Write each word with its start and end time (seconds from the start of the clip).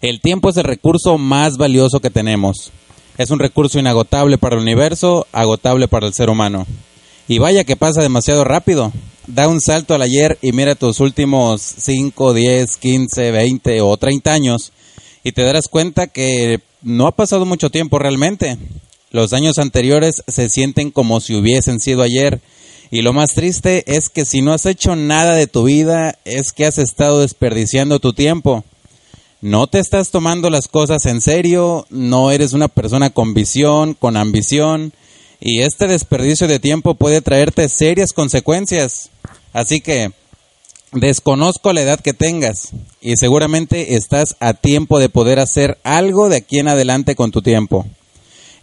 El 0.00 0.20
tiempo 0.20 0.50
es 0.50 0.56
el 0.56 0.64
recurso 0.64 1.16
más 1.18 1.56
valioso 1.56 2.00
que 2.00 2.10
tenemos. 2.10 2.70
Es 3.16 3.30
un 3.30 3.38
recurso 3.38 3.78
inagotable 3.78 4.36
para 4.36 4.56
el 4.56 4.62
universo, 4.62 5.26
agotable 5.32 5.88
para 5.88 6.06
el 6.06 6.12
ser 6.12 6.28
humano. 6.28 6.66
Y 7.28 7.38
vaya 7.38 7.64
que 7.64 7.76
pasa 7.76 8.02
demasiado 8.02 8.44
rápido. 8.44 8.92
Da 9.26 9.48
un 9.48 9.60
salto 9.60 9.94
al 9.94 10.02
ayer 10.02 10.38
y 10.42 10.52
mira 10.52 10.74
tus 10.74 11.00
últimos 11.00 11.62
5, 11.62 12.34
10, 12.34 12.76
15, 12.76 13.30
20 13.32 13.80
o 13.80 13.96
30 13.96 14.32
años 14.32 14.72
y 15.24 15.32
te 15.32 15.42
darás 15.42 15.66
cuenta 15.66 16.06
que 16.06 16.60
no 16.82 17.08
ha 17.08 17.16
pasado 17.16 17.46
mucho 17.46 17.70
tiempo 17.70 17.98
realmente. 17.98 18.58
Los 19.10 19.32
años 19.32 19.58
anteriores 19.58 20.22
se 20.28 20.48
sienten 20.48 20.92
como 20.92 21.20
si 21.20 21.34
hubiesen 21.34 21.80
sido 21.80 22.02
ayer. 22.02 22.40
Y 22.92 23.02
lo 23.02 23.12
más 23.12 23.30
triste 23.34 23.82
es 23.88 24.08
que 24.08 24.24
si 24.24 24.42
no 24.42 24.52
has 24.52 24.66
hecho 24.66 24.94
nada 24.94 25.34
de 25.34 25.48
tu 25.48 25.64
vida 25.64 26.16
es 26.24 26.52
que 26.52 26.66
has 26.66 26.78
estado 26.78 27.22
desperdiciando 27.22 27.98
tu 27.98 28.12
tiempo 28.12 28.62
no 29.46 29.68
te 29.68 29.78
estás 29.78 30.10
tomando 30.10 30.50
las 30.50 30.66
cosas 30.66 31.06
en 31.06 31.20
serio, 31.20 31.86
no 31.88 32.32
eres 32.32 32.52
una 32.52 32.66
persona 32.66 33.10
con 33.10 33.32
visión, 33.32 33.94
con 33.94 34.16
ambición, 34.16 34.92
y 35.40 35.60
este 35.60 35.86
desperdicio 35.86 36.48
de 36.48 36.58
tiempo 36.58 36.94
puede 36.94 37.20
traerte 37.22 37.68
serias 37.68 38.12
consecuencias. 38.12 39.10
Así 39.52 39.80
que 39.80 40.10
desconozco 40.90 41.72
la 41.72 41.82
edad 41.82 42.00
que 42.00 42.12
tengas 42.12 42.70
y 43.00 43.16
seguramente 43.18 43.94
estás 43.94 44.34
a 44.40 44.52
tiempo 44.52 44.98
de 44.98 45.10
poder 45.10 45.38
hacer 45.38 45.78
algo 45.84 46.28
de 46.28 46.38
aquí 46.38 46.58
en 46.58 46.66
adelante 46.66 47.14
con 47.14 47.30
tu 47.30 47.40
tiempo. 47.40 47.86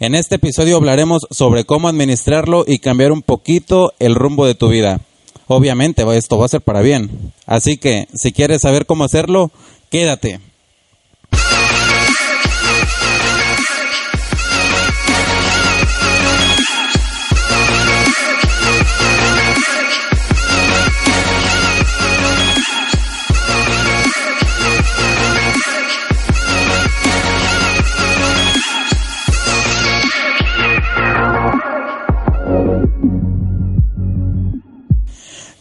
En 0.01 0.15
este 0.15 0.35
episodio 0.35 0.75
hablaremos 0.75 1.21
sobre 1.31 1.63
cómo 1.63 1.87
administrarlo 1.87 2.65
y 2.67 2.79
cambiar 2.79 3.13
un 3.13 3.21
poquito 3.21 3.93
el 3.99 4.15
rumbo 4.15 4.45
de 4.45 4.55
tu 4.55 4.67
vida. 4.67 4.99
Obviamente 5.47 6.03
esto 6.17 6.37
va 6.37 6.47
a 6.47 6.49
ser 6.49 6.59
para 6.59 6.81
bien. 6.81 7.31
Así 7.45 7.77
que 7.77 8.09
si 8.13 8.33
quieres 8.33 8.63
saber 8.63 8.85
cómo 8.85 9.05
hacerlo, 9.05 9.49
quédate. 9.89 10.41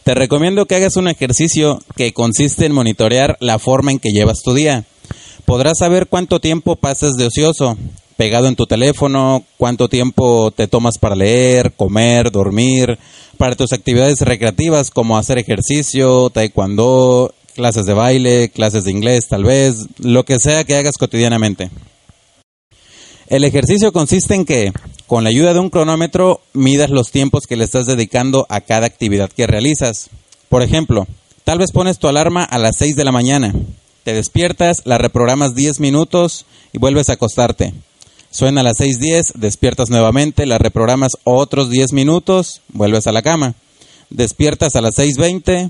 Te 0.03 0.13
recomiendo 0.13 0.65
que 0.65 0.75
hagas 0.75 0.97
un 0.97 1.07
ejercicio 1.07 1.79
que 1.95 2.11
consiste 2.11 2.65
en 2.65 2.73
monitorear 2.73 3.37
la 3.39 3.57
forma 3.57 3.91
en 3.91 3.99
que 3.99 4.11
llevas 4.11 4.41
tu 4.43 4.53
día. 4.53 4.83
Podrás 5.45 5.77
saber 5.77 6.07
cuánto 6.07 6.41
tiempo 6.41 6.75
pasas 6.75 7.13
de 7.13 7.25
ocioso, 7.25 7.77
pegado 8.17 8.47
en 8.47 8.57
tu 8.57 8.65
teléfono, 8.65 9.45
cuánto 9.57 9.87
tiempo 9.87 10.51
te 10.51 10.67
tomas 10.67 10.97
para 10.97 11.15
leer, 11.15 11.71
comer, 11.71 12.31
dormir, 12.31 12.99
para 13.37 13.55
tus 13.55 13.71
actividades 13.71 14.19
recreativas 14.19 14.91
como 14.91 15.17
hacer 15.17 15.37
ejercicio, 15.37 16.29
taekwondo, 16.29 17.33
clases 17.55 17.85
de 17.85 17.93
baile, 17.93 18.49
clases 18.49 18.83
de 18.83 18.91
inglés 18.91 19.29
tal 19.29 19.45
vez, 19.45 19.85
lo 19.99 20.25
que 20.25 20.37
sea 20.37 20.65
que 20.65 20.75
hagas 20.75 20.97
cotidianamente. 20.97 21.69
El 23.27 23.43
ejercicio 23.43 23.93
consiste 23.93 24.35
en 24.35 24.45
que 24.45 24.71
con 25.07 25.23
la 25.23 25.29
ayuda 25.29 25.53
de 25.53 25.59
un 25.59 25.69
cronómetro 25.69 26.41
midas 26.53 26.89
los 26.89 27.11
tiempos 27.11 27.45
que 27.47 27.55
le 27.55 27.63
estás 27.63 27.85
dedicando 27.85 28.45
a 28.49 28.61
cada 28.61 28.85
actividad 28.85 29.29
que 29.31 29.47
realizas. 29.47 30.09
Por 30.49 30.61
ejemplo, 30.61 31.07
tal 31.43 31.59
vez 31.59 31.71
pones 31.71 31.99
tu 31.99 32.07
alarma 32.07 32.43
a 32.43 32.57
las 32.57 32.77
6 32.77 32.95
de 32.95 33.05
la 33.05 33.11
mañana. 33.11 33.53
Te 34.03 34.13
despiertas, 34.13 34.81
la 34.85 34.97
reprogramas 34.97 35.55
10 35.55 35.79
minutos 35.79 36.45
y 36.73 36.77
vuelves 36.77 37.09
a 37.09 37.13
acostarte. 37.13 37.73
Suena 38.29 38.61
a 38.61 38.63
las 38.63 38.79
6.10, 38.79 39.33
despiertas 39.35 39.89
nuevamente, 39.89 40.47
la 40.47 40.57
reprogramas 40.57 41.11
otros 41.23 41.69
10 41.69 41.93
minutos, 41.93 42.61
vuelves 42.69 43.05
a 43.05 43.11
la 43.11 43.21
cama. 43.21 43.53
Despiertas 44.09 44.75
a 44.75 44.81
las 44.81 44.97
6.20, 44.97 45.69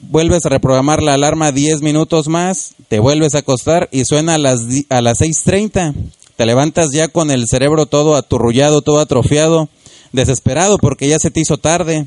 vuelves 0.00 0.44
a 0.44 0.50
reprogramar 0.50 1.02
la 1.02 1.14
alarma 1.14 1.52
10 1.52 1.80
minutos 1.80 2.28
más, 2.28 2.74
te 2.88 2.98
vuelves 2.98 3.34
a 3.34 3.38
acostar 3.38 3.88
y 3.92 4.04
suena 4.04 4.34
a 4.34 4.38
las, 4.38 4.60
a 4.90 5.00
las 5.00 5.22
6.30 5.22 5.94
te 6.36 6.46
levantas 6.46 6.90
ya 6.92 7.08
con 7.08 7.30
el 7.30 7.46
cerebro 7.48 7.86
todo 7.86 8.16
aturrullado, 8.16 8.82
todo 8.82 9.00
atrofiado, 9.00 9.68
desesperado 10.12 10.78
porque 10.78 11.08
ya 11.08 11.18
se 11.18 11.30
te 11.30 11.40
hizo 11.40 11.58
tarde. 11.58 12.06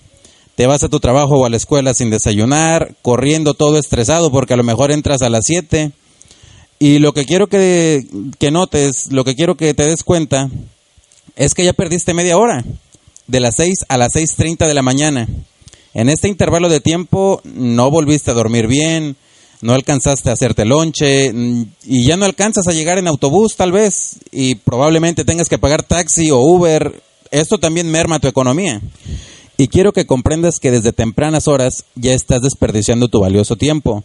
Te 0.56 0.66
vas 0.66 0.84
a 0.84 0.90
tu 0.90 1.00
trabajo 1.00 1.36
o 1.36 1.46
a 1.46 1.50
la 1.50 1.58
escuela 1.58 1.94
sin 1.94 2.10
desayunar, 2.10 2.96
corriendo 3.02 3.54
todo 3.54 3.78
estresado 3.78 4.32
porque 4.32 4.56
a 4.56 4.58
lo 4.58 4.64
mejor 4.64 4.92
entras 4.92 5.22
a 5.22 5.30
las 5.30 5.46
7. 5.46 5.92
Y 6.80 7.00
lo 7.00 7.14
que 7.14 7.26
quiero 7.26 7.48
que, 7.48 8.06
que 8.40 8.52
notes, 8.52 9.12
lo 9.12 9.24
que 9.24 9.36
quiero 9.36 9.56
que 9.56 9.74
te 9.74 9.86
des 9.86 10.04
cuenta, 10.04 10.50
es 11.36 11.54
que 11.54 11.64
ya 11.64 11.74
perdiste 11.74 12.14
media 12.14 12.38
hora, 12.38 12.64
de 13.28 13.40
las 13.40 13.56
6 13.58 13.86
a 13.88 13.98
las 13.98 14.16
6.30 14.16 14.68
de 14.68 14.74
la 14.74 14.82
mañana. 14.82 15.28
En 15.94 16.10
este 16.10 16.28
intervalo 16.28 16.70
de 16.70 16.80
tiempo 16.80 17.42
no 17.44 17.90
volviste 17.90 18.32
a 18.32 18.36
dormir 18.36 18.68
bien, 18.68 19.16
no 19.62 19.73
alcanzaste 19.73 20.29
a 20.29 20.34
hacerte 20.34 20.66
lonche 20.66 21.34
mm, 21.34 21.63
y 21.85 22.03
ya 22.03 22.18
no 22.18 22.25
alcanzas 22.25 22.68
a 22.68 22.73
llegar 22.73 22.97
en 22.97 23.07
autobús 23.07 23.56
tal 23.56 23.72
vez 23.72 24.18
y 24.31 24.56
probablemente 24.56 25.25
tengas 25.25 25.50
que 25.50 25.57
pagar 25.57 25.84
taxi 25.84 26.31
o 26.31 26.40
Uber. 26.40 27.01
Esto 27.31 27.57
también 27.57 27.90
merma 27.90 28.19
tu 28.19 28.28
economía. 28.28 28.81
Y 29.57 29.68
quiero 29.69 29.91
que 29.91 30.06
comprendas 30.06 30.59
que 30.59 30.72
desde 30.72 30.94
tempranas 30.94 31.47
horas 31.47 31.85
ya 31.95 32.13
estás 32.13 32.41
desperdiciando 32.41 33.07
tu 33.07 33.19
valioso 33.19 33.56
tiempo. 33.56 34.03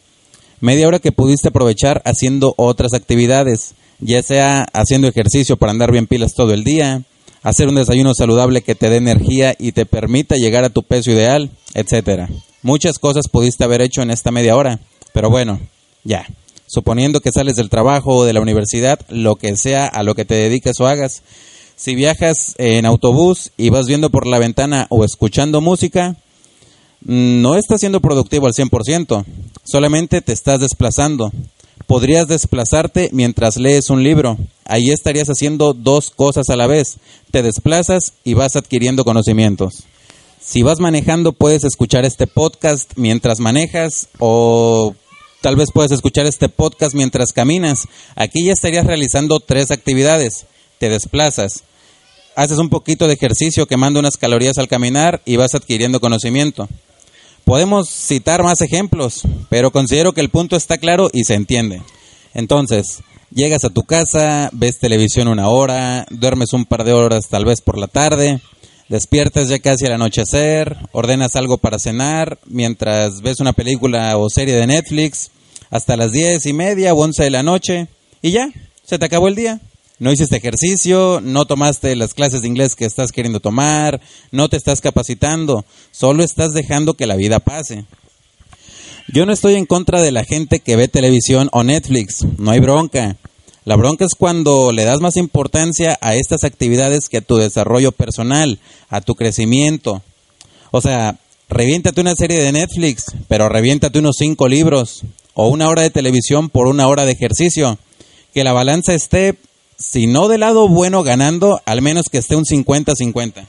Media 0.60 0.88
hora 0.88 0.98
que 0.98 1.12
pudiste 1.12 1.48
aprovechar 1.48 2.00
haciendo 2.04 2.54
otras 2.56 2.94
actividades, 2.94 3.74
ya 4.00 4.22
sea 4.22 4.64
haciendo 4.72 5.08
ejercicio 5.08 5.56
para 5.56 5.72
andar 5.72 5.92
bien 5.92 6.06
pilas 6.06 6.32
todo 6.34 6.54
el 6.54 6.64
día, 6.64 7.02
hacer 7.42 7.69
un 7.69 7.74
desayuno 7.74 8.14
saludable 8.14 8.62
que 8.62 8.74
te 8.74 8.88
dé 8.88 8.96
energía 8.96 9.54
y 9.58 9.72
te 9.72 9.84
permita 9.84 10.36
llegar 10.36 10.64
a 10.64 10.70
tu 10.70 10.82
peso 10.82 11.10
ideal, 11.10 11.50
etcétera. 11.74 12.28
Muchas 12.62 12.98
cosas 12.98 13.28
pudiste 13.28 13.64
haber 13.64 13.82
hecho 13.82 14.02
en 14.02 14.10
esta 14.10 14.30
media 14.30 14.56
hora. 14.56 14.80
Pero 15.12 15.31
bueno, 15.31 15.61
ya. 16.05 16.27
Suponiendo 16.67 17.21
que 17.21 17.33
sales 17.33 17.56
del 17.56 17.69
trabajo 17.69 18.17
o 18.17 18.25
de 18.25 18.33
la 18.33 18.41
universidad, 18.41 18.99
lo 19.09 19.37
que 19.37 19.56
sea 19.56 19.87
a 19.87 20.03
lo 20.03 20.15
que 20.15 20.25
te 20.25 20.34
dediques 20.34 20.81
o 20.81 20.87
hagas. 20.87 21.23
Si 21.77 21.95
viajas 21.95 22.55
en 22.59 22.87
autobús 22.87 23.50
y 23.56 23.71
vas 23.71 23.87
viendo 23.87 24.11
por 24.11 24.27
la 24.27 24.39
ventana 24.39 24.87
o 24.89 25.05
escuchando 25.05 25.61
música, 25.61 26.17
no 27.05 27.56
estás 27.56 27.81
siendo 27.81 28.00
productivo 28.00 28.47
al 28.47 28.53
100%, 28.53 29.25
solamente 29.65 30.21
te 30.21 30.33
estás 30.33 30.61
desplazando. 30.61 31.33
Podrías 31.87 32.29
desplazarte 32.29 33.11
mientras 33.12 33.56
lees 33.56 33.91
un 33.91 34.03
libro. 34.03 34.39
Ahí 34.65 34.91
estarías 34.91 35.29
haciendo 35.29 35.75
dos 35.75 36.11
cosas 36.11 36.49
a 36.49 36.56
la 36.56 36.67
vez. 36.67 36.99
Te 37.31 37.43
desplazas 37.43 38.15
y 38.25 38.34
vas 38.34 38.56
adquiriendo 38.56 39.05
conocimientos. 39.05 39.84
Si 40.41 40.62
vas 40.62 40.81
manejando, 40.81 41.33
puedes 41.33 41.65
escuchar 41.65 42.05
este 42.05 42.27
podcast 42.27 42.93
mientras 42.97 43.41
manejas 43.41 44.09
o 44.19 44.94
Tal 45.42 45.56
vez 45.56 45.70
puedes 45.75 45.91
escuchar 45.91 46.25
este 46.26 46.48
podcast 46.48 46.94
mientras 46.94 47.32
caminas. 47.32 47.88
Aquí 48.14 48.44
ya 48.44 48.52
estarías 48.52 48.87
realizando 48.87 49.40
tres 49.40 49.72
actividades. 49.72 50.46
Te 50.78 50.88
desplazas, 50.88 51.64
haces 52.37 52.58
un 52.58 52.69
poquito 52.69 53.08
de 53.08 53.14
ejercicio 53.14 53.67
quemando 53.67 53.99
unas 53.99 54.17
calorías 54.17 54.58
al 54.58 54.69
caminar 54.69 55.20
y 55.25 55.34
vas 55.34 55.56
adquiriendo 55.56 55.99
conocimiento. 55.99 56.69
Podemos 57.44 57.90
citar 57.90 58.44
más 58.44 58.61
ejemplos, 58.61 59.22
pero 59.49 59.72
considero 59.72 60.12
que 60.12 60.20
el 60.20 60.31
punto 60.31 60.55
está 60.55 60.78
claro 60.78 61.11
y 61.12 61.25
se 61.25 61.34
entiende. 61.34 61.82
Entonces, 62.34 63.00
llegas 63.34 63.64
a 63.64 63.70
tu 63.70 63.82
casa, 63.82 64.49
ves 64.52 64.78
televisión 64.78 65.26
una 65.26 65.49
hora, 65.49 66.06
duermes 66.11 66.52
un 66.52 66.67
par 66.67 66.84
de 66.84 66.93
horas 66.93 67.26
tal 67.28 67.44
vez 67.44 67.61
por 67.61 67.78
la 67.78 67.88
tarde, 67.88 68.40
despiertas 68.93 69.49
ya 69.49 69.59
casi 69.59 69.87
al 69.87 69.94
anochecer, 69.94 70.77
ordenas 70.93 71.35
algo 71.35 71.56
para 71.56 71.79
cenar, 71.79 72.39
mientras 72.44 73.23
ves 73.23 73.41
una 73.41 73.55
película 73.55 74.19
o 74.19 74.29
serie 74.29 74.55
de 74.55 74.67
Netflix, 74.67 75.31
hasta 75.71 75.97
las 75.97 76.12
diez 76.12 76.44
y 76.44 76.53
media 76.53 76.93
o 76.93 76.99
once 76.99 77.25
de 77.25 77.31
la 77.31 77.43
noche, 77.43 77.89
y 78.21 78.33
ya, 78.33 78.50
se 78.85 78.99
te 78.99 79.06
acabó 79.06 79.29
el 79.29 79.35
día. 79.35 79.62
No 79.99 80.12
hiciste 80.12 80.37
ejercicio, 80.37 81.21
no 81.23 81.47
tomaste 81.47 81.97
las 81.97 82.12
clases 82.12 82.43
de 82.43 82.49
inglés 82.49 82.77
que 82.77 82.85
estás 82.85 83.12
queriendo 83.12 83.41
tomar, 83.41 83.99
no 84.31 84.50
te 84.50 84.59
estás 84.59 84.83
capacitando, 84.83 85.65
solo 85.91 86.23
estás 86.23 86.53
dejando 86.53 86.93
que 86.93 87.06
la 87.06 87.17
vida 87.17 87.39
pase. 87.39 87.87
Yo 89.09 89.25
no 89.25 89.33
estoy 89.33 89.55
en 89.55 89.65
contra 89.65 90.03
de 90.03 90.12
la 90.12 90.25
gente 90.25 90.61
que 90.61 90.77
ve 90.77 90.89
televisión 90.89 91.49
o 91.53 91.62
Netflix, 91.62 92.27
no 92.37 92.50
hay 92.50 92.61
bronca. 92.61 93.17
La 93.64 93.76
bronca 93.76 94.05
es 94.05 94.14
cuando 94.19 94.73
le 94.73 94.85
das 94.85 95.00
más 95.00 95.17
importancia 95.17 95.97
a 96.00 96.17
estas 96.17 96.43
actividades 96.43 97.09
que 97.09 97.19
a 97.19 97.20
tu 97.20 97.37
desarrollo 97.37 97.93
personal, 97.93 98.59
a 98.88 99.00
tu 99.00 99.14
crecimiento. 99.14 100.03
O 100.73 100.81
sea, 100.81 101.17
reviéntate 101.49 102.00
una 102.00 102.17
serie 102.17 102.43
de 102.43 102.50
Netflix, 102.50 103.05
pero 103.29 103.49
reviéntate 103.49 104.00
unos 104.00 104.17
cinco 104.19 104.49
libros, 104.49 105.03
o 105.35 105.49
una 105.49 105.69
hora 105.69 105.82
de 105.82 105.91
televisión 105.91 106.50
por 106.50 106.67
una 106.67 106.88
hora 106.88 107.05
de 107.05 107.12
ejercicio. 107.12 107.79
Que 108.35 108.44
la 108.44 108.53
balanza 108.53 108.94
esté, 108.94 109.37
si 109.79 110.06
no 110.06 110.29
del 110.29 110.41
lado 110.41 110.69
bueno 110.69 111.03
ganando, 111.03 111.61
al 111.65 111.82
menos 111.82 112.06
que 112.11 112.19
esté 112.19 112.37
un 112.37 112.44
50-50. 112.44 113.47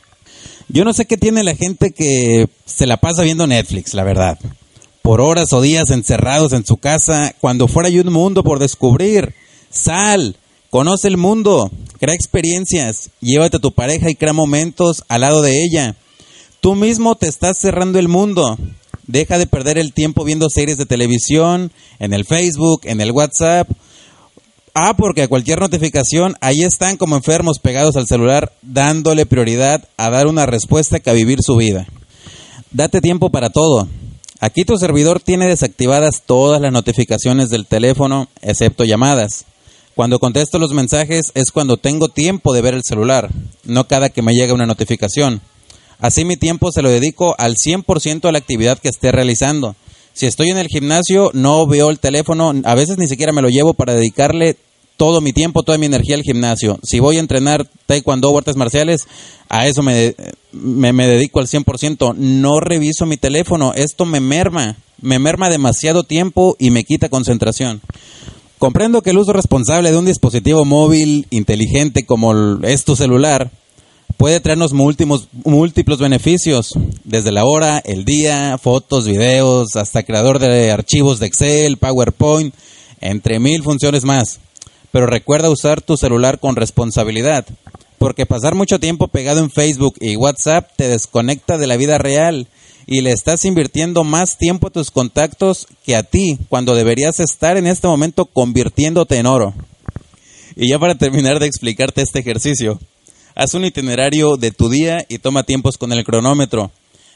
Yo 0.69 0.85
no 0.85 0.93
sé 0.93 1.05
qué 1.05 1.17
tiene 1.17 1.43
la 1.43 1.55
gente 1.55 1.91
que 1.91 2.47
se 2.65 2.85
la 2.85 2.97
pasa 2.97 3.23
viendo 3.23 3.47
Netflix, 3.47 3.93
la 3.93 4.03
verdad. 4.03 4.37
Por 5.01 5.21
horas 5.21 5.51
o 5.53 5.61
días 5.61 5.89
encerrados 5.89 6.53
en 6.53 6.65
su 6.65 6.77
casa, 6.77 7.35
cuando 7.41 7.67
fuera 7.67 7.89
hay 7.89 7.99
un 7.99 8.11
mundo 8.11 8.43
por 8.43 8.59
descubrir. 8.59 9.33
Sal, 9.73 10.37
conoce 10.69 11.07
el 11.07 11.17
mundo, 11.17 11.71
crea 11.99 12.13
experiencias, 12.13 13.09
llévate 13.19 13.57
a 13.57 13.59
tu 13.59 13.71
pareja 13.71 14.09
y 14.09 14.15
crea 14.15 14.31
momentos 14.31 15.03
al 15.07 15.21
lado 15.21 15.41
de 15.41 15.63
ella. 15.63 15.95
Tú 16.61 16.75
mismo 16.75 17.15
te 17.15 17.27
estás 17.27 17.57
cerrando 17.59 17.97
el 17.97 18.07
mundo. 18.07 18.57
Deja 19.07 19.37
de 19.37 19.47
perder 19.47 19.77
el 19.77 19.91
tiempo 19.91 20.23
viendo 20.23 20.47
series 20.49 20.77
de 20.77 20.85
televisión, 20.85 21.71
en 21.99 22.13
el 22.13 22.23
Facebook, 22.23 22.81
en 22.83 23.01
el 23.01 23.11
WhatsApp. 23.11 23.67
Ah, 24.75 24.95
porque 24.95 25.23
a 25.23 25.27
cualquier 25.27 25.59
notificación, 25.59 26.35
ahí 26.39 26.61
están 26.61 26.95
como 26.95 27.15
enfermos 27.15 27.59
pegados 27.59 27.95
al 27.95 28.07
celular, 28.07 28.53
dándole 28.61 29.25
prioridad 29.25 29.87
a 29.97 30.09
dar 30.09 30.27
una 30.27 30.45
respuesta 30.45 30.99
que 30.99 31.09
a 31.09 31.13
vivir 31.13 31.39
su 31.41 31.55
vida. 31.55 31.87
Date 32.71 33.01
tiempo 33.01 33.29
para 33.29 33.49
todo. 33.49 33.87
Aquí 34.39 34.65
tu 34.65 34.77
servidor 34.77 35.19
tiene 35.19 35.47
desactivadas 35.47 36.21
todas 36.25 36.61
las 36.61 36.71
notificaciones 36.71 37.49
del 37.49 37.65
teléfono, 37.65 38.29
excepto 38.41 38.83
llamadas. 38.83 39.45
Cuando 39.95 40.19
contesto 40.19 40.57
los 40.57 40.73
mensajes 40.73 41.31
es 41.35 41.51
cuando 41.51 41.77
tengo 41.77 42.07
tiempo 42.07 42.53
de 42.53 42.61
ver 42.61 42.73
el 42.73 42.83
celular, 42.83 43.29
no 43.63 43.87
cada 43.87 44.09
que 44.09 44.23
me 44.23 44.33
llega 44.33 44.53
una 44.53 44.65
notificación. 44.65 45.41
Así 45.99 46.25
mi 46.25 46.35
tiempo 46.35 46.71
se 46.71 46.81
lo 46.81 46.89
dedico 46.89 47.35
al 47.37 47.55
100% 47.55 48.27
a 48.27 48.31
la 48.31 48.39
actividad 48.39 48.79
que 48.79 48.89
esté 48.89 49.11
realizando. 49.11 49.75
Si 50.13 50.25
estoy 50.25 50.49
en 50.49 50.57
el 50.57 50.67
gimnasio, 50.67 51.29
no 51.33 51.65
veo 51.67 51.89
el 51.89 51.99
teléfono, 51.99 52.53
a 52.63 52.75
veces 52.75 52.97
ni 52.97 53.07
siquiera 53.07 53.31
me 53.31 53.41
lo 53.41 53.49
llevo 53.49 53.73
para 53.73 53.93
dedicarle 53.93 54.57
todo 54.97 55.21
mi 55.21 55.31
tiempo, 55.31 55.63
toda 55.63 55.77
mi 55.77 55.85
energía 55.85 56.15
al 56.15 56.23
gimnasio. 56.23 56.79
Si 56.83 56.99
voy 56.99 57.17
a 57.17 57.19
entrenar 57.19 57.67
taekwondo 57.85 58.29
o 58.29 58.37
artes 58.37 58.55
marciales, 58.55 59.07
a 59.49 59.67
eso 59.67 59.83
me, 59.83 60.15
me, 60.51 60.91
me 60.91 61.07
dedico 61.07 61.39
al 61.39 61.47
100%. 61.47 62.15
No 62.15 62.59
reviso 62.59 63.05
mi 63.05 63.17
teléfono, 63.17 63.73
esto 63.75 64.05
me 64.05 64.19
merma, 64.19 64.77
me 65.01 65.19
merma 65.19 65.49
demasiado 65.49 66.03
tiempo 66.03 66.55
y 66.59 66.71
me 66.71 66.83
quita 66.83 67.09
concentración. 67.09 67.81
Comprendo 68.63 69.01
que 69.01 69.09
el 69.09 69.17
uso 69.17 69.33
responsable 69.33 69.91
de 69.91 69.97
un 69.97 70.05
dispositivo 70.05 70.63
móvil 70.63 71.27
inteligente 71.31 72.05
como 72.05 72.61
es 72.63 72.85
tu 72.85 72.95
celular 72.95 73.51
puede 74.15 74.39
traernos 74.39 74.71
múltiplos, 74.71 75.27
múltiplos 75.43 75.99
beneficios, 75.99 76.71
desde 77.03 77.33
la 77.33 77.43
hora, 77.43 77.79
el 77.79 78.05
día, 78.05 78.57
fotos, 78.57 79.05
videos, 79.05 79.75
hasta 79.75 80.03
creador 80.03 80.39
de 80.39 80.71
archivos 80.71 81.19
de 81.19 81.25
Excel, 81.25 81.75
PowerPoint, 81.75 82.55
entre 83.01 83.37
mil 83.37 83.63
funciones 83.63 84.05
más. 84.05 84.39
Pero 84.93 85.07
recuerda 85.07 85.49
usar 85.49 85.81
tu 85.81 85.97
celular 85.97 86.39
con 86.39 86.55
responsabilidad, 86.55 87.45
porque 87.97 88.25
pasar 88.25 88.55
mucho 88.55 88.79
tiempo 88.79 89.09
pegado 89.09 89.41
en 89.41 89.51
Facebook 89.51 89.95
y 89.99 90.15
WhatsApp 90.15 90.69
te 90.77 90.87
desconecta 90.87 91.57
de 91.57 91.67
la 91.67 91.75
vida 91.75 91.97
real 91.97 92.47
y 92.85 93.01
le 93.01 93.11
estás 93.11 93.45
invirtiendo 93.45 94.03
más 94.03 94.37
tiempo 94.37 94.67
a 94.67 94.71
tus 94.71 94.91
contactos 94.91 95.67
que 95.85 95.95
a 95.95 96.03
ti, 96.03 96.37
cuando 96.49 96.75
deberías 96.75 97.19
estar 97.19 97.57
en 97.57 97.67
este 97.67 97.87
momento 97.87 98.25
convirtiéndote 98.25 99.17
en 99.17 99.25
oro. 99.25 99.53
Y 100.55 100.69
ya 100.69 100.79
para 100.79 100.95
terminar 100.95 101.39
de 101.39 101.47
explicarte 101.47 102.01
este 102.01 102.19
ejercicio, 102.19 102.79
haz 103.35 103.53
un 103.53 103.65
itinerario 103.65 104.37
de 104.37 104.51
tu 104.51 104.69
día 104.69 105.05
y 105.09 105.17
toma 105.17 105.43
tiempos 105.43 105.77
con 105.77 105.91
el 105.91 106.03
cronómetro. 106.03 106.71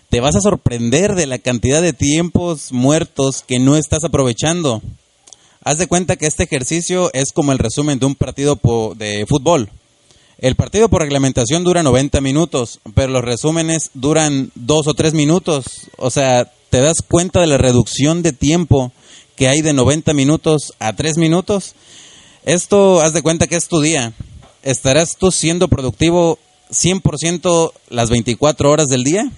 Te 0.09 0.21
vas 0.21 0.35
a 0.35 0.41
sorprender 0.41 1.15
de 1.15 1.27
la 1.27 1.37
cantidad 1.37 1.81
de 1.81 1.93
tiempos 1.93 2.71
muertos 2.71 3.43
que 3.45 3.59
no 3.59 3.75
estás 3.75 4.03
aprovechando. 4.05 4.81
Haz 5.63 5.79
de 5.79 5.87
cuenta 5.87 6.15
que 6.15 6.27
este 6.27 6.43
ejercicio 6.43 7.11
es 7.13 7.33
como 7.33 7.51
el 7.51 7.59
resumen 7.59 7.99
de 7.99 8.05
un 8.05 8.15
partido 8.15 8.57
de 8.95 9.25
fútbol. 9.27 9.69
El 10.39 10.55
partido 10.55 10.87
por 10.87 11.01
reglamentación 11.01 11.63
dura 11.63 11.81
90 11.81 12.21
minutos, 12.21 12.79
pero 12.93 13.11
los 13.11 13.23
resúmenes 13.23 13.89
duran 13.95 14.51
dos 14.53 14.85
o 14.85 14.93
tres 14.93 15.13
minutos. 15.13 15.65
O 15.97 16.11
sea, 16.11 16.51
te 16.69 16.79
das 16.79 16.97
cuenta 17.07 17.41
de 17.41 17.47
la 17.47 17.57
reducción 17.57 18.21
de 18.21 18.33
tiempo 18.33 18.91
que 19.35 19.47
hay 19.47 19.61
de 19.61 19.73
90 19.73 20.13
minutos 20.13 20.73
a 20.79 20.95
3 20.95 21.17
minutos. 21.17 21.73
Esto, 22.45 23.01
haz 23.01 23.13
de 23.13 23.21
cuenta 23.21 23.47
que 23.47 23.55
es 23.55 23.67
tu 23.67 23.81
día. 23.81 24.13
¿Estarás 24.63 25.17
tú 25.17 25.31
siendo 25.31 25.67
productivo 25.67 26.37
100% 26.71 27.71
las 27.89 28.09
24 28.09 28.69
horas 28.69 28.87
del 28.87 29.03
día? 29.03 29.31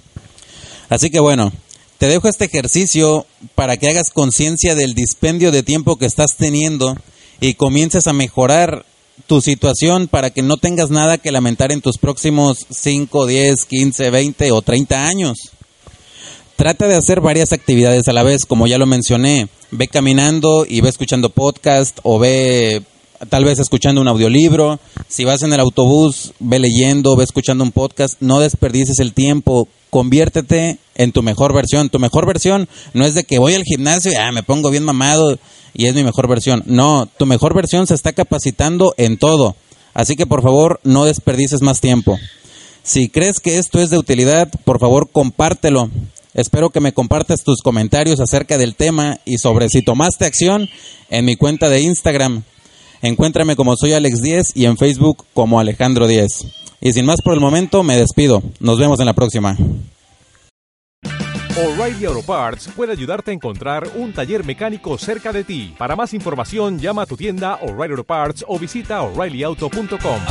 Así 0.89 1.09
que 1.09 1.19
bueno, 1.19 1.51
te 1.97 2.07
dejo 2.07 2.27
este 2.27 2.45
ejercicio 2.45 3.25
para 3.55 3.77
que 3.77 3.87
hagas 3.87 4.09
conciencia 4.11 4.75
del 4.75 4.95
dispendio 4.95 5.51
de 5.51 5.63
tiempo 5.63 5.97
que 5.97 6.05
estás 6.05 6.35
teniendo 6.37 6.97
y 7.39 7.53
comiences 7.53 8.07
a 8.07 8.13
mejorar 8.13 8.85
tu 9.27 9.41
situación 9.41 10.07
para 10.07 10.29
que 10.29 10.41
no 10.41 10.57
tengas 10.57 10.89
nada 10.89 11.17
que 11.17 11.31
lamentar 11.31 11.71
en 11.71 11.81
tus 11.81 11.97
próximos 11.97 12.65
5, 12.69 13.25
10, 13.25 13.65
15, 13.65 14.09
20 14.09 14.51
o 14.51 14.61
30 14.61 15.05
años. 15.05 15.51
Trata 16.55 16.87
de 16.87 16.95
hacer 16.95 17.21
varias 17.21 17.53
actividades 17.53 18.07
a 18.07 18.13
la 18.13 18.23
vez, 18.23 18.45
como 18.45 18.67
ya 18.67 18.77
lo 18.77 18.85
mencioné. 18.85 19.47
Ve 19.71 19.87
caminando 19.87 20.65
y 20.67 20.81
ve 20.81 20.89
escuchando 20.89 21.29
podcast 21.29 21.99
o 22.03 22.19
ve 22.19 22.81
tal 23.27 23.45
vez 23.45 23.59
escuchando 23.59 24.01
un 24.01 24.07
audiolibro. 24.07 24.79
Si 25.07 25.25
vas 25.25 25.43
en 25.43 25.53
el 25.53 25.59
autobús, 25.59 26.33
ve 26.39 26.59
leyendo, 26.59 27.15
ve 27.15 27.23
escuchando 27.23 27.63
un 27.63 27.71
podcast. 27.71 28.15
No 28.21 28.39
desperdices 28.39 28.99
el 28.99 29.13
tiempo. 29.13 29.67
Conviértete 29.89 30.77
en 30.95 31.11
tu 31.11 31.23
mejor 31.23 31.53
versión. 31.53 31.89
Tu 31.89 31.99
mejor 31.99 32.25
versión 32.25 32.69
no 32.93 33.05
es 33.05 33.13
de 33.15 33.23
que 33.23 33.39
voy 33.39 33.55
al 33.55 33.63
gimnasio 33.63 34.11
y 34.11 34.15
ah, 34.15 34.31
me 34.31 34.43
pongo 34.43 34.69
bien 34.69 34.83
mamado 34.83 35.37
y 35.73 35.87
es 35.87 35.95
mi 35.95 36.03
mejor 36.03 36.27
versión. 36.27 36.63
No, 36.65 37.07
tu 37.17 37.25
mejor 37.25 37.53
versión 37.53 37.87
se 37.87 37.95
está 37.95 38.13
capacitando 38.13 38.93
en 38.97 39.17
todo. 39.17 39.55
Así 39.93 40.15
que 40.15 40.25
por 40.25 40.41
favor 40.41 40.79
no 40.83 41.05
desperdices 41.05 41.61
más 41.61 41.81
tiempo. 41.81 42.17
Si 42.83 43.09
crees 43.09 43.39
que 43.39 43.57
esto 43.57 43.79
es 43.79 43.89
de 43.89 43.97
utilidad, 43.97 44.49
por 44.63 44.79
favor 44.79 45.09
compártelo. 45.11 45.89
Espero 46.33 46.69
que 46.69 46.79
me 46.79 46.93
compartas 46.93 47.43
tus 47.43 47.61
comentarios 47.61 48.19
acerca 48.19 48.57
del 48.57 48.75
tema 48.75 49.19
y 49.25 49.37
sobre 49.37 49.67
si 49.69 49.81
tomaste 49.81 50.25
acción 50.25 50.69
en 51.09 51.25
mi 51.25 51.35
cuenta 51.35 51.69
de 51.69 51.81
Instagram. 51.81 52.43
Encuéntrame 53.01 53.55
como 53.55 53.75
soy 53.75 53.93
Alex 53.93 54.21
10 54.21 54.55
y 54.55 54.65
en 54.65 54.77
Facebook 54.77 55.25
como 55.33 55.59
Alejandro 55.59 56.07
10. 56.07 56.47
Y 56.81 56.93
sin 56.93 57.05
más 57.05 57.21
por 57.21 57.33
el 57.33 57.39
momento, 57.39 57.83
me 57.83 57.97
despido. 57.97 58.41
Nos 58.59 58.79
vemos 58.79 58.99
en 58.99 59.05
la 59.05 59.13
próxima. 59.13 59.55
O'Reilly 61.59 62.05
Auto 62.05 62.21
Parts 62.23 62.69
puede 62.73 62.93
ayudarte 62.93 63.31
a 63.31 63.33
encontrar 63.33 63.89
un 63.95 64.13
taller 64.13 64.45
mecánico 64.45 64.97
cerca 64.97 65.33
de 65.33 65.43
ti. 65.43 65.75
Para 65.77 65.95
más 65.97 66.13
información, 66.13 66.79
llama 66.79 67.01
a 67.01 67.05
tu 67.05 67.17
tienda 67.17 67.55
O'Reilly 67.55 67.91
Auto 67.91 68.03
Parts 68.05 68.45
o 68.47 68.57
visita 68.57 69.01
oreillyauto.com. 69.01 70.21